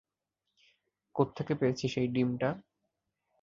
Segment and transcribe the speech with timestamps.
[1.15, 2.49] কোত্থেকে পেয়েছিস এই ডিমটা?